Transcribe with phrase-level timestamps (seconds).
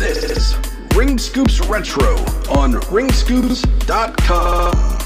[0.00, 0.56] This is
[0.96, 2.16] Ring Scoops Retro
[2.48, 4.98] on ringscoops.com.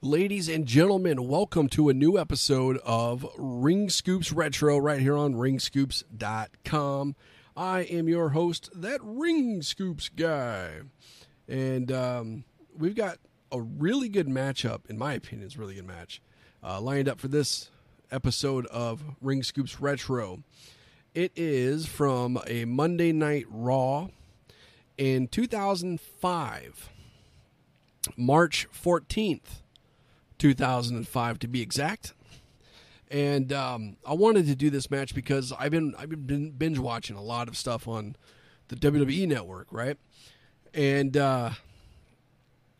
[0.00, 5.34] Ladies and gentlemen, welcome to a new episode of Ring Scoops Retro right here on
[5.34, 7.14] ringscoops.com.
[7.56, 10.80] I am your host, that Ring Scoops guy.
[11.46, 12.42] And um,
[12.76, 13.18] we've got
[13.52, 16.20] a really good matchup, in my opinion, it's a really good match,
[16.64, 17.70] uh, lined up for this
[18.12, 20.42] episode of Ring Scoops Retro.
[21.14, 24.08] It is from a Monday Night Raw
[24.96, 26.90] in 2005,
[28.16, 29.62] March 14th.
[30.42, 32.14] 2005 to be exact.
[33.12, 37.14] And um, I wanted to do this match because I've been I've been binge watching
[37.14, 38.16] a lot of stuff on
[38.66, 39.96] the WWE network, right?
[40.74, 41.50] And uh,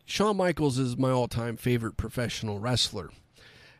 [0.06, 3.10] Shawn Michaels is my all-time favorite professional wrestler,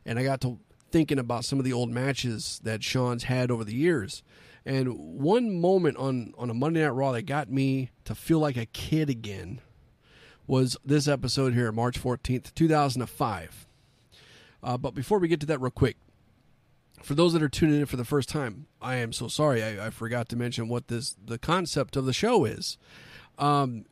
[0.07, 0.61] and I got to
[0.93, 4.23] thinking about some of the old matches that Shawn's had over the years.
[4.65, 8.57] And one moment on on a Monday Night Raw that got me to feel like
[8.57, 9.61] a kid again
[10.47, 13.67] was this episode here, March 14th, 2005.
[14.63, 15.97] Uh, but before we get to that, real quick,
[17.03, 19.63] for those that are tuning in for the first time, I am so sorry.
[19.63, 22.79] I, I forgot to mention what this the concept of the show is.
[23.39, 23.87] Um,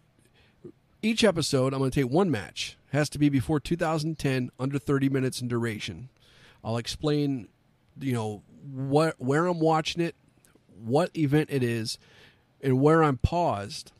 [1.02, 2.76] each episode, I'm going to take one match.
[2.92, 6.10] Has to be before 2010, under 30 minutes in duration.
[6.64, 7.48] I'll explain,
[8.00, 10.14] you know, what where I'm watching it,
[10.82, 11.98] what event it is,
[12.60, 13.92] and where I'm paused,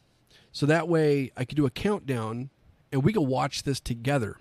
[0.53, 2.50] so that way I can do a countdown
[2.92, 4.38] and we can watch this together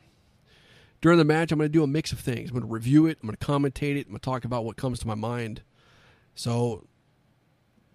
[1.01, 2.49] during the match, I'm going to do a mix of things.
[2.49, 3.19] I'm going to review it.
[3.21, 4.07] I'm going to commentate it.
[4.07, 5.61] I'm going to talk about what comes to my mind.
[6.35, 6.85] So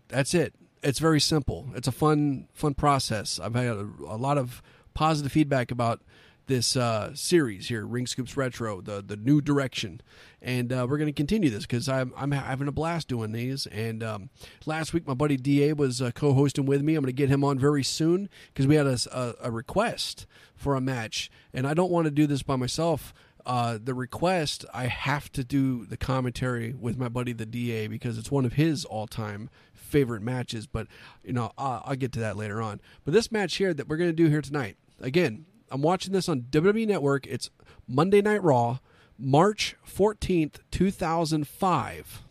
[0.08, 0.54] that's it.
[0.82, 1.68] It's very simple.
[1.74, 3.38] It's a fun, fun process.
[3.38, 4.62] I've had a, a lot of
[4.94, 6.00] positive feedback about
[6.46, 10.00] this uh, series here, Ring Scoops Retro, the the new direction,
[10.42, 13.66] and uh, we're going to continue this because I'm I'm having a blast doing these.
[13.66, 14.30] And um,
[14.66, 16.94] last week, my buddy Da was uh, co-hosting with me.
[16.94, 20.26] I'm going to get him on very soon because we had a, a, a, request
[20.54, 23.14] for a match, and I don't want to do this by myself.
[23.46, 28.16] Uh, the request, I have to do the commentary with my buddy the Da because
[28.16, 30.66] it's one of his all-time favorite matches.
[30.66, 30.86] But
[31.22, 32.80] you know, I'll, I'll get to that later on.
[33.04, 36.28] But this match here that we're going to do here tonight, again, I'm watching this
[36.28, 37.26] on WWE Network.
[37.26, 37.50] It's
[37.88, 38.78] Monday Night Raw,
[39.18, 42.22] March 14th, 2005.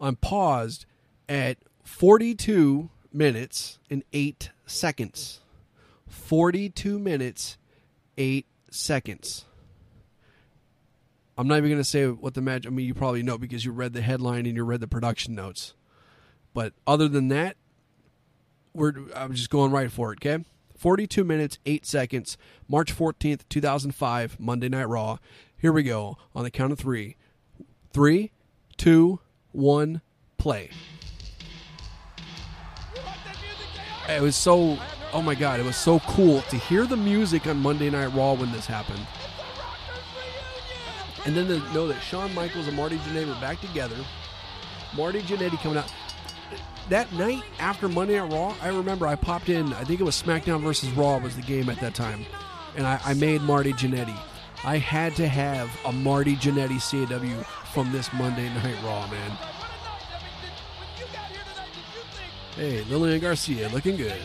[0.00, 0.86] I'm paused
[1.28, 5.40] at 42 minutes and 8 seconds.
[6.06, 7.58] 42 minutes,
[8.16, 9.44] 8 seconds.
[11.36, 12.66] I'm not even going to say what the match.
[12.66, 15.34] I mean, you probably know because you read the headline and you read the production
[15.34, 15.74] notes.
[16.52, 17.56] But other than that,
[18.74, 20.18] we're I'm just going right for it.
[20.18, 20.44] Okay.
[20.80, 25.18] 42 minutes, 8 seconds, March 14th, 2005, Monday Night Raw.
[25.54, 27.16] Here we go on the count of three.
[27.92, 28.32] Three,
[28.78, 29.20] two,
[29.52, 30.00] one,
[30.38, 30.70] play.
[34.08, 34.78] It was so,
[35.12, 38.32] oh my God, it was so cool to hear the music on Monday Night Raw
[38.32, 39.06] when this happened.
[41.26, 43.96] And then to know that Shawn Michaels and Marty Jannetty were back together.
[44.96, 45.92] Marty Jannetty coming out
[46.90, 49.72] that night after Monday Night Raw, I remember I popped in.
[49.74, 52.26] I think it was SmackDown versus Raw was the game at that time,
[52.76, 54.18] and I, I made Marty Jannetty.
[54.64, 57.42] I had to have a Marty Jannetty CAW
[57.72, 59.38] from this Monday Night Raw, man.
[62.56, 64.20] Hey, Lillian Garcia looking good.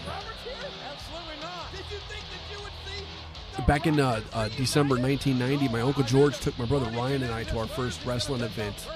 [3.67, 7.43] Back in uh, uh, December 1990, my uncle George took my brother Ryan and I
[7.45, 8.87] to our first wrestling event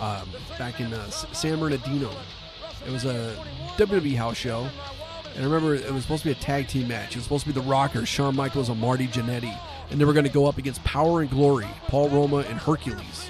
[0.00, 2.10] um, back in uh, San Bernardino.
[2.86, 3.36] It was a
[3.76, 4.68] WWE house show.
[5.34, 7.10] And I remember it was supposed to be a tag team match.
[7.10, 9.54] It was supposed to be the Rockers, Shawn Michaels and Marty Jannetty.
[9.90, 13.28] And they were going to go up against Power and Glory, Paul Roma and Hercules.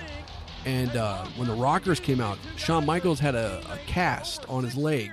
[0.65, 4.77] And uh, when the Rockers came out, Shawn Michaels had a, a cast on his
[4.77, 5.11] leg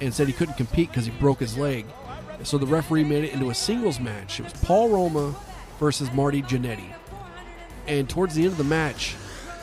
[0.00, 1.86] and said he couldn't compete because he broke his leg.
[2.44, 4.38] So the referee made it into a singles match.
[4.38, 5.34] It was Paul Roma
[5.80, 6.92] versus Marty Jannetty.
[7.86, 9.16] And towards the end of the match,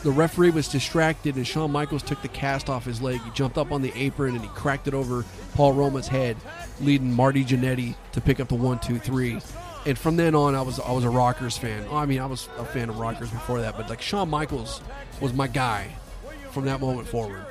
[0.05, 3.19] the referee was distracted and Shawn Michaels took the cast off his leg.
[3.21, 5.25] He jumped up on the apron and he cracked it over
[5.55, 6.37] Paul Roma's head,
[6.79, 9.41] leading Marty Jannetty to pick up the one, two, three.
[9.87, 11.87] And from then on, I was I was a Rockers fan.
[11.91, 14.79] I mean, I was a fan of Rockers before that, but like Shawn Michaels
[15.21, 15.87] was my guy
[16.51, 17.43] from that moment forward.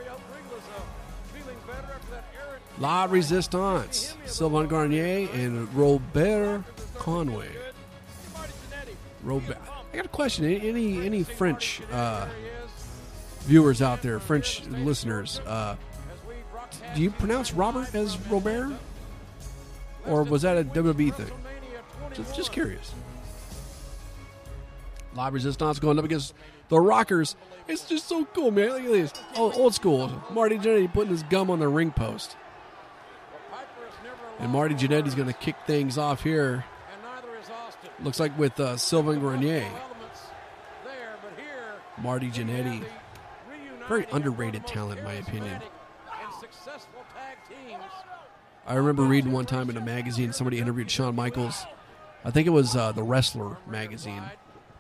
[2.79, 6.62] La Resistance, Sylvain Grenier and Robert
[6.94, 7.49] Conway.
[9.25, 9.74] Robert.
[9.94, 10.44] I got a question.
[10.44, 12.26] Any any French uh,
[13.43, 15.76] viewers out there, French listeners, uh,
[16.96, 18.76] do you pronounce Robert as Robert,
[20.05, 21.31] or was that a WWE thing?
[22.12, 22.93] Just, just curious.
[25.14, 26.35] La Resistance going up against
[26.70, 27.37] The Rockers.
[27.69, 28.70] It's just so cool, man.
[28.70, 29.12] Look at this.
[29.37, 30.11] Oh, old school.
[30.32, 32.37] Marty Jannetty putting his gum on the ring post.
[34.41, 36.64] And Marty Jannetty's going to kick things off here.
[38.02, 39.70] Looks like with uh, Sylvain Grenier.
[41.99, 42.85] Marty Jannetty.
[43.88, 45.61] Very underrated talent, in my opinion.
[48.67, 51.64] I remember reading one time in a magazine, somebody interviewed Shawn Michaels.
[52.25, 54.23] I think it was uh, the Wrestler magazine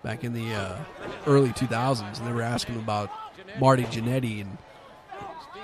[0.02, 0.78] back in the uh,
[1.26, 3.10] early 2000s, and they were asking about
[3.58, 4.56] Marty Jannetty and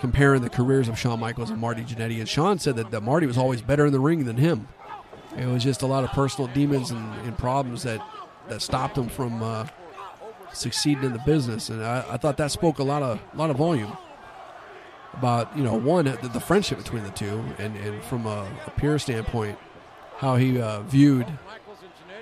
[0.00, 2.18] comparing the careers of Shawn Michaels and Marty Jannetty.
[2.18, 4.68] And Shawn said that, that Marty was always better in the ring than him.
[5.36, 8.00] It was just a lot of personal demons and, and problems that,
[8.48, 9.66] that stopped him from uh,
[10.52, 11.68] succeeding in the business.
[11.68, 13.96] And I, I, thought that spoke a lot of lot of volume
[15.14, 18.70] about you know one the, the friendship between the two, and, and from a, a
[18.70, 19.58] peer standpoint,
[20.16, 21.26] how he uh, viewed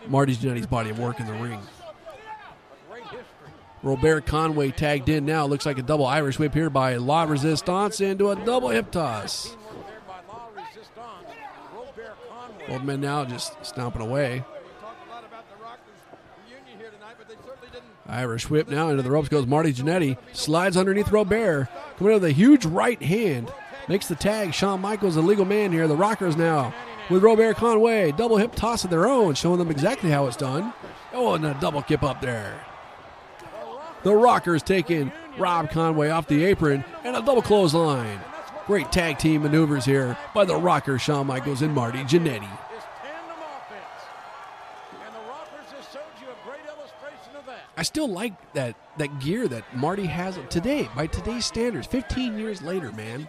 [0.07, 1.61] Marty Jannetty's body of work in the ring.
[3.83, 5.47] Robert Conway tagged in now.
[5.47, 9.57] Looks like a double Irish whip here by La Resistance into a double hip toss.
[12.69, 14.45] Both men now just stomping away.
[18.07, 20.17] Irish whip now into the ropes goes Marty Jannetty.
[20.33, 21.69] Slides underneath Robert.
[21.99, 23.53] Coming in with a huge right hand.
[23.89, 24.55] Makes the tag.
[24.55, 25.89] Shawn Michaels, a legal man here.
[25.89, 26.75] The Rockers now
[27.11, 28.13] with Robert Conway.
[28.13, 30.73] Double hip toss of their own, showing them exactly how it's done.
[31.13, 32.65] Oh, and a double kip up there.
[34.03, 38.21] The Rockers taking Rob Conway off the apron and a double clothesline.
[38.69, 42.51] Great tag team maneuvers here by the Rockers, Shawn Michaels and Marty Jannetty.
[47.79, 51.87] I still like that that gear that Marty has today by today's standards.
[51.87, 53.27] 15 years later, man.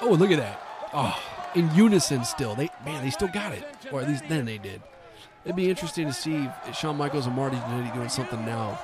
[0.00, 0.62] Oh, look at that.
[0.94, 1.20] Oh,
[1.56, 2.54] in unison still.
[2.54, 4.80] They man, they still got it, or at least then they did.
[5.44, 8.78] It'd be interesting to see if Shawn Michaels and Marty Jannetty doing something now.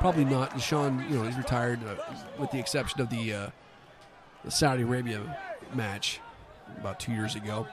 [0.00, 0.52] Probably not.
[0.52, 1.94] And Shawn, you know, he's retired, uh,
[2.38, 3.50] with the exception of the uh,
[4.46, 5.20] the Saudi Arabia
[5.74, 6.20] match
[6.78, 7.66] about two years ago.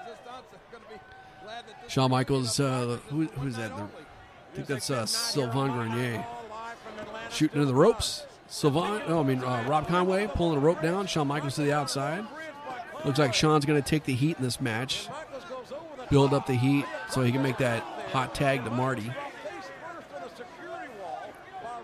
[1.87, 3.71] Shawn Michaels, uh, who, who's that?
[3.71, 3.85] I
[4.55, 6.25] think that's uh, Sylvain Grenier
[7.29, 8.25] shooting into the ropes.
[8.47, 11.05] Sylvain, no, I mean uh, Rob Conway pulling a rope down.
[11.05, 12.25] Shawn Michaels to the outside.
[13.05, 15.07] Looks like Shawn's going to take the heat in this match,
[16.09, 19.11] build up the heat so he can make that hot tag to Marty.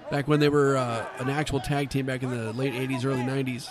[0.10, 3.22] Back when they were uh, an actual tag team back in the late 80s, early
[3.22, 3.70] 90s,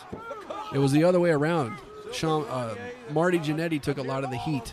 [0.73, 1.79] it was the other way around.
[2.13, 2.75] Shawn, uh,
[3.13, 4.73] Marty Jannetty took a lot of the heat,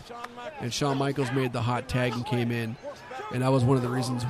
[0.60, 2.76] and Shawn Michaels made the hot tag and came in
[3.32, 4.24] and that was one of the reasons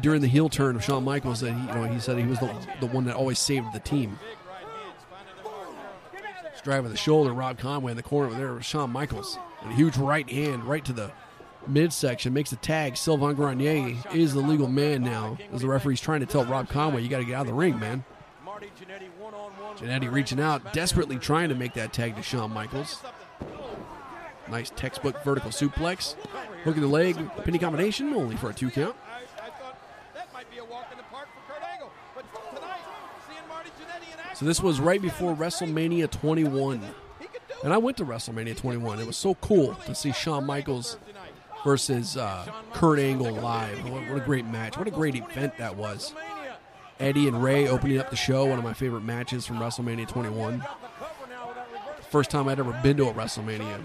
[0.00, 2.38] during the heel turn of Shawn Michaels that he, you know, he said he was
[2.38, 4.18] the, the one that always saved the team.
[6.62, 10.28] Driving the shoulder, Rob Conway in the corner there was Shawn Michaels, a huge right
[10.30, 11.10] hand right to the
[11.66, 12.96] midsection makes the tag.
[12.96, 17.02] Sylvain Grenier is the legal man now, as the referee's trying to tell Rob Conway,
[17.02, 18.04] "You got to get out of the ring, man."
[19.76, 23.02] Jannetty reaching out, desperately trying to make that tag to Shawn Michaels.
[24.48, 26.14] Nice textbook vertical suplex.
[26.64, 28.96] Hook in the leg, pinning combination, only for a two count.
[34.34, 36.82] So this was right before WrestleMania 21.
[37.62, 38.98] And I went to WrestleMania 21.
[38.98, 40.98] It was so cool to see Shawn Michaels
[41.64, 43.88] versus uh, Kurt Angle live.
[43.88, 44.76] What, what a great match.
[44.76, 46.12] What a great event that was.
[47.00, 50.64] Eddie and Rey opening up the show, one of my favorite matches from WrestleMania 21.
[52.10, 53.80] First time I'd ever been to a WrestleMania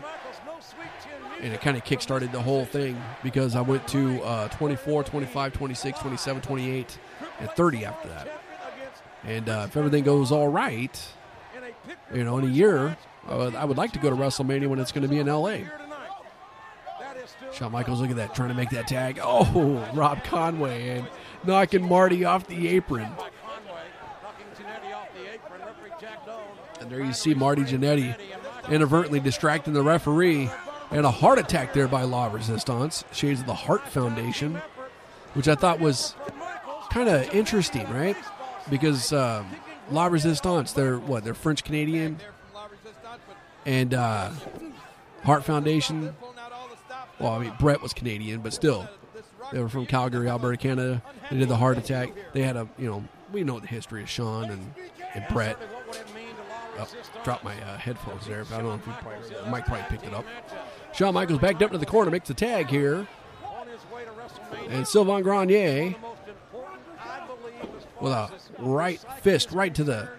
[1.42, 5.54] and it kind of kickstarted the whole thing because I went to uh, 24, 25,
[5.54, 7.00] 26, 27, 28,
[7.40, 8.42] and 30 after that.
[9.24, 11.00] And uh, if everything goes all right,
[12.14, 15.04] you know, in a year, I would like to go to WrestleMania when it's going
[15.04, 15.60] to be in LA.
[17.58, 19.20] Shawn Michaels, look at that, trying to make that tag.
[19.22, 21.08] Oh, Rob Conway and
[21.44, 23.10] knocking Marty off the apron.
[26.80, 28.16] And there you see Marty Jannetty
[28.70, 30.52] inadvertently distracting the referee
[30.92, 34.62] and a Hart Attack there by La Resistance, Shades of the Hart Foundation,
[35.34, 36.16] which I thought was
[36.92, 38.16] kind of interesting, right?
[38.70, 39.48] Because um,
[39.90, 41.24] La Resistance, they're what?
[41.24, 42.20] They're French Canadian,
[43.66, 44.32] and uh,
[45.24, 46.16] Hart Foundation.
[47.20, 48.88] Well, I mean Bret was Canadian, but still,
[49.52, 51.02] they were from Calgary, Alberta, Canada.
[51.32, 52.14] They did the Hart Attack.
[52.34, 54.74] They had a, you know, we know the history of Shawn and,
[55.14, 55.58] and Bret.
[56.80, 56.88] Oh,
[57.24, 58.44] dropped my uh, headphones there.
[58.44, 60.26] but I don't know if probably, Mike probably picked it up.
[60.94, 63.08] Shawn Michaels backed up to the corner, makes the tag here.
[64.70, 65.96] And Sylvain Grenier
[68.00, 70.10] with a right fist right to the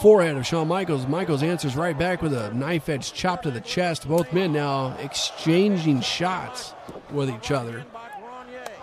[0.00, 1.06] forehead of Shawn Michaels.
[1.06, 4.08] Michaels answers right back with a knife edge chop to the chest.
[4.08, 6.72] Both men now exchanging shots
[7.10, 7.84] with each other.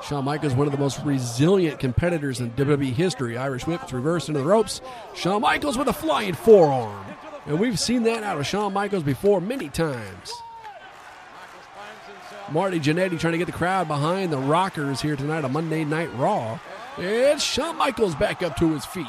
[0.03, 3.35] Shawn Michaels, one of the most resilient competitors in WWE history.
[3.35, 4.79] Irish whips reversed into the ropes.
[5.15, 7.03] Shawn Michaels with a flying forearm.
[7.47, 10.33] And we've seen that out of Shawn Michaels before many times.
[12.51, 16.13] Marty Jannetty trying to get the crowd behind the Rockers here tonight on Monday Night
[16.15, 16.59] Raw.
[16.97, 19.07] It's Shawn Michaels back up to his feet.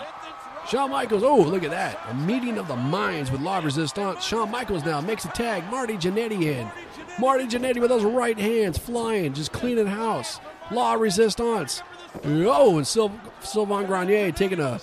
[0.69, 1.99] Shawn Michaels, oh, look at that.
[2.11, 4.23] A meeting of the minds with La Resistance.
[4.23, 5.65] Shawn Michaels now makes a tag.
[5.71, 6.71] Marty Jannetty in.
[7.19, 10.41] Marty Jannetty with those right hands flying, just cleaning house.
[10.71, 11.83] La Resistance.
[12.23, 14.79] Oh, and Sylvain Grenier taking a,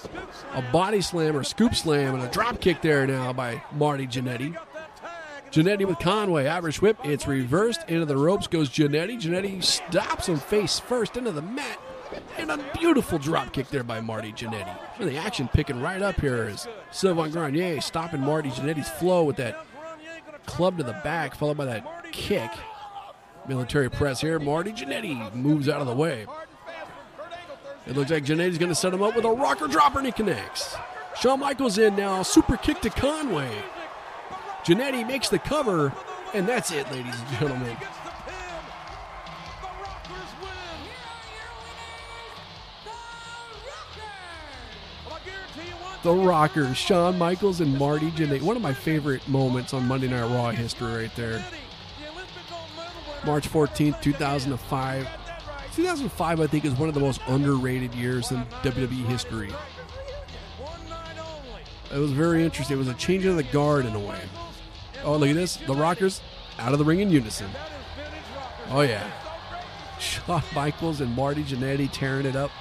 [0.53, 4.57] a body slam or scoop slam and a drop kick there now by Marty Jannetty.
[5.51, 6.47] Jannetty with Conway.
[6.47, 6.97] Irish whip.
[7.03, 7.81] It's reversed.
[7.87, 9.21] Into the ropes goes Jannetty.
[9.21, 11.79] Jannetty stops him face first into the mat.
[12.37, 14.77] And a beautiful drop kick there by Marty Jannetty.
[14.99, 19.37] And the action picking right up here is Sylvain Grenier stopping Marty Jannetty's flow with
[19.37, 19.65] that
[20.45, 22.51] club to the back, followed by that kick.
[23.47, 24.39] Military press here.
[24.39, 26.25] Marty Jannetty moves out of the way.
[27.87, 30.11] It looks like Jannetty's going to set him up with a rocker dropper, and he
[30.11, 30.75] connects.
[31.19, 32.23] Shawn Michaels in now.
[32.23, 33.51] Super kick to Conway.
[34.63, 35.93] Jannetty makes the cover,
[36.33, 37.77] and that's it, ladies and gentlemen.
[46.05, 48.43] The Rockers, Shawn Michaels and Marty Jannetty.
[48.43, 51.43] One of my favorite moments on Monday Night Raw history right there.
[53.25, 55.07] March 14th, 2005.
[55.73, 59.51] 2005, I think, is one of the most underrated years in WWE history.
[61.91, 62.75] It was very interesting.
[62.75, 64.21] It was a change of the guard in a way.
[65.03, 65.55] Oh, look at this.
[65.55, 66.21] The Rockers
[66.59, 67.49] out of the ring in unison.
[68.69, 69.09] Oh, yeah.
[69.99, 72.51] Shawn Michaels and Marty Jannetty tearing it up.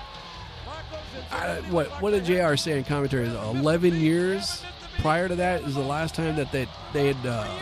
[1.31, 3.27] I, what what did JR say in commentary?
[3.27, 4.63] 11 years
[4.99, 7.59] prior to that is the last time that they, they had uh,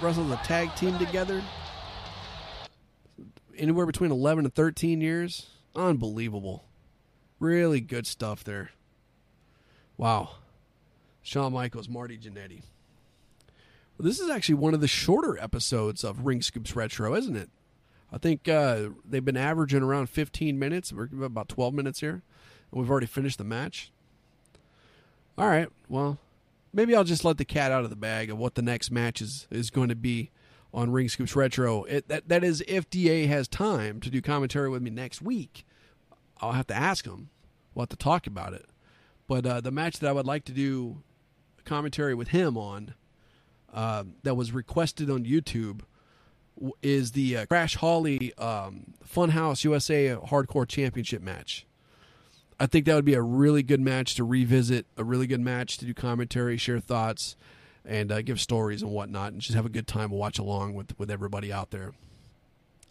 [0.00, 1.42] wrestled a tag team together.
[3.56, 5.46] Anywhere between 11 and 13 years.
[5.74, 6.64] Unbelievable.
[7.38, 8.70] Really good stuff there.
[9.96, 10.30] Wow.
[11.22, 12.62] Shawn Michaels, Marty Jannetty.
[13.98, 17.50] Well, this is actually one of the shorter episodes of Ring Scoops Retro, isn't it?
[18.12, 20.92] I think uh, they've been averaging around 15 minutes.
[20.92, 22.22] We're about 12 minutes here.
[22.76, 23.90] We've already finished the match.
[25.38, 25.68] All right.
[25.88, 26.18] Well,
[26.72, 29.22] maybe I'll just let the cat out of the bag of what the next match
[29.22, 30.30] is, is going to be
[30.74, 31.84] on Ring Scoops Retro.
[31.84, 35.64] It, that, that is, if DA has time to do commentary with me next week,
[36.40, 37.30] I'll have to ask him.
[37.74, 38.66] We'll have to talk about it.
[39.26, 41.02] But uh, the match that I would like to do
[41.64, 42.94] commentary with him on
[43.72, 45.80] uh, that was requested on YouTube
[46.82, 51.65] is the uh, Crash Holly um, Funhouse USA Hardcore Championship match.
[52.58, 55.78] I think that would be a really good match to revisit, a really good match
[55.78, 57.36] to do commentary, share thoughts,
[57.84, 60.98] and uh, give stories and whatnot, and just have a good time, watch along with
[60.98, 61.92] with everybody out there.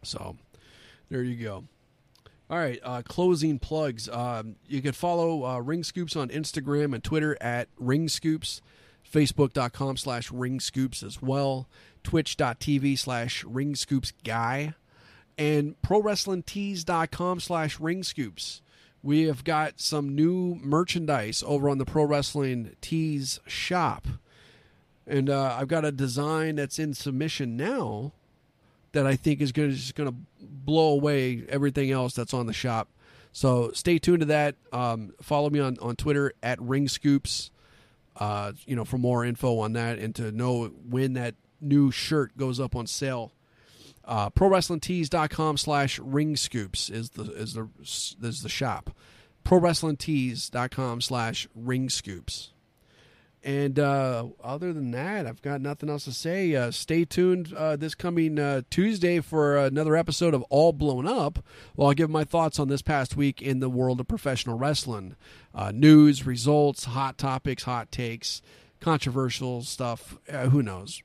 [0.03, 0.38] So,
[1.10, 1.63] there you go.
[2.48, 4.07] All right, uh, closing plugs.
[4.07, 8.62] Um, you can follow uh, Ring Scoops on Instagram and Twitter at Ring Scoops,
[9.12, 11.67] Facebook.com slash Ring Scoops as well,
[12.03, 14.75] Twitch.tv slash Ring Scoops Guy,
[15.39, 18.62] and ProWrestlingTees.com slash Ring Scoops.
[19.05, 24.07] We have got some new merchandise over on the Pro Wrestling Tees shop.
[25.05, 28.13] And uh, I've got a design that's in submission now
[28.93, 32.47] that I think is going to just going to blow away everything else that's on
[32.47, 32.88] the shop.
[33.31, 34.55] So stay tuned to that.
[34.74, 37.51] Um, follow me on, on Twitter at Ring Scoops.
[38.15, 42.35] Uh, you know, for more info on that and to know when that new shirt
[42.38, 43.33] goes up on sale.
[44.05, 48.91] Uh, ProWrestlingTees.com slash Ring Scoops is the is the is the shop.
[49.43, 52.51] ProWrestlingTees.com slash Ring Scoops.
[53.45, 56.55] And uh, other than that, I've got nothing else to say.
[56.55, 61.45] Uh, stay tuned uh, this coming uh, Tuesday for another episode of All Blown Up,
[61.75, 65.15] while I give my thoughts on this past week in the world of professional wrestling
[65.53, 68.41] uh, news, results, hot topics, hot takes,
[68.79, 70.17] controversial stuff.
[70.27, 71.03] Uh, who knows?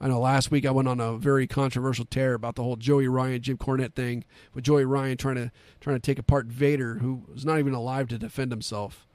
[0.00, 3.08] I know last week I went on a very controversial tear about the whole Joey
[3.08, 4.24] Ryan Jim Cornette thing,
[4.54, 8.08] with Joey Ryan trying to trying to take apart Vader, who was not even alive
[8.08, 9.06] to defend himself.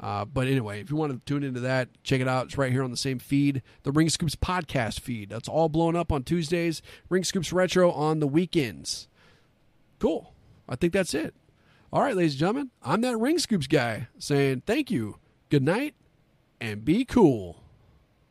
[0.00, 2.46] Uh, but anyway, if you want to tune into that, check it out.
[2.46, 5.28] It's right here on the same feed, the Ring Scoops podcast feed.
[5.28, 6.82] That's all blown up on Tuesdays.
[7.08, 9.08] Ring Scoops Retro on the weekends.
[9.98, 10.32] Cool.
[10.68, 11.34] I think that's it.
[11.92, 15.16] All right, ladies and gentlemen, I'm that Ring Scoops guy saying thank you,
[15.48, 15.94] good night,
[16.60, 17.62] and be cool.